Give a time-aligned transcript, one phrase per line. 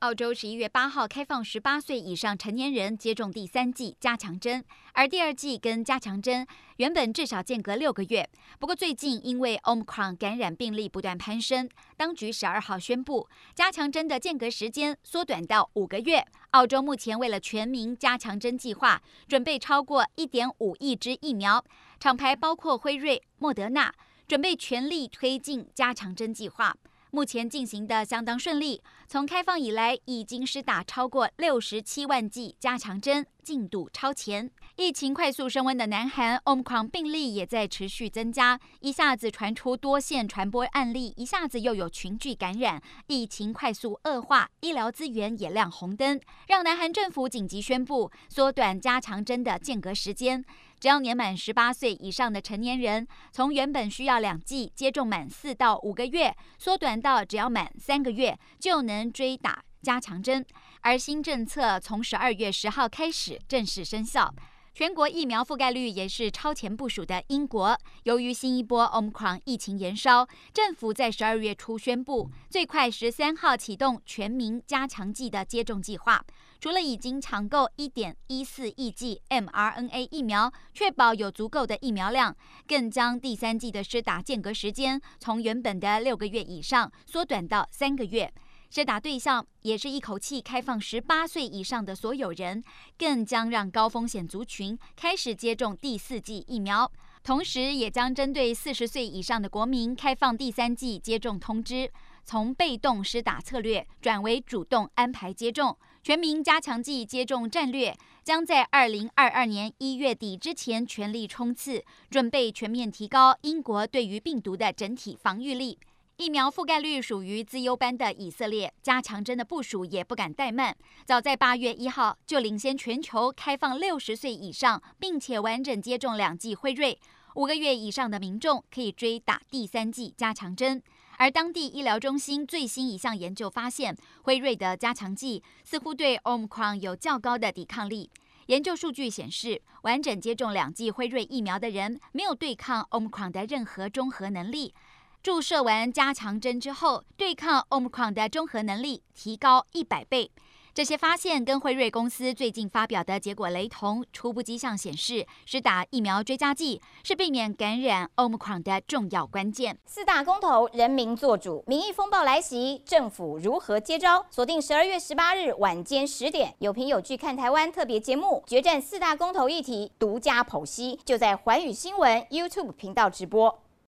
[0.00, 8.28] 澳洲十一月八号开放十八岁以上成年人接种第三剂加强针，而第二剂跟加强针原本至少间隔六个月。
[8.60, 16.24] 不过最近因为 Omicron 感染病例不断攀升，当局十二号宣布加强针的间隔时间缩短到五个月。
[16.50, 21.64] 澳洲目前为了全民加强针计划，准备超过一点五亿支疫苗，
[21.98, 23.92] 厂牌包括辉瑞、莫德纳，
[24.28, 26.76] 准备全力推进加强针计划。
[27.10, 34.50] 目前进行的相当顺利，从开放以来已经施打超过六十七万剂加强针，进度超前。
[34.76, 50.44] 疫情快速升温的南韩，Omicron 病例也在持续增加，一下子传出多线传播案例，一下子又有群聚感染，疫情快速恶化，医疗资源也亮红灯，让南韩政府紧急宣布缩短加强针的间隔时间。
[50.78, 60.44] 只要年满十八岁以上的成年人，从原本需要两剂接种满四到五个月，缩短到只要满三个月就能追打加强针。
[60.80, 64.34] 而新政策从十二月十号开始正式生效。
[64.74, 76.24] 全国疫苗覆盖率也是超前部署的英国，由于新一波 Omicron 疫情延烧，政府在十二月初宣布，最快十三号启动全民加强剂的接种计划。
[76.60, 82.36] 除了已经抢购一点一四亿剂 mRNA 疫苗，确保有足够的疫苗量，
[82.68, 88.32] 更将第三剂的施打间隔时间从原本的六个月以上缩短到三个月。
[88.70, 92.62] 施打对象也是一口气开放十八岁以上的所有人，
[92.98, 96.90] 更将让高风险族群开始接种第四剂疫苗，
[97.24, 101.90] 同时也将针对四十岁以上的国民开放第三剂接种通知，
[102.26, 105.76] 从被动施打策略转为主动安排接种。
[106.02, 115.78] 全民加强剂接种战略将在二零二二年一月底之前全力冲刺，准备全面提高英国对于病毒的整体防御力。
[116.18, 120.76] 疫苗覆盖率属于资优班的以色列，加强针的部署也不敢怠慢。
[121.04, 126.98] 早在八月一号就领先全球开放六十岁以上，并且完整接种两剂辉瑞，
[127.36, 130.82] 五个月以上的民众可以追打第三剂加强针。
[131.18, 138.10] 而当地医疗中心最新一项研究发现，辉瑞的加强剂似乎对 Omicron 有较高的抵抗力。
[138.46, 144.74] 研究数据显示，完整接种两剂辉瑞疫苗的人没有对抗 Omicron 的任何中和能力。
[145.22, 150.30] 注射完加强针之后，对抗 Omicron 的中和能力提高一百倍。
[150.74, 154.04] 这些发现跟辉瑞公司最近发表的结果雷同。
[154.12, 159.76] 初步迹象显示，是打疫苗追加剂是避免感染 Omicron 的重要关键。
[159.84, 164.24] 四大公投，人民做主，民意风暴来袭，政府如何接招？
[164.30, 173.62] 锁定十二月十八日晚间十点，有凭有据看台湾特别节目，决战四大公投议题，独家剖析，就在环宇新闻 YouTube 频道直播。